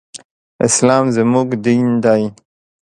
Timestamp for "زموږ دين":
1.17-1.87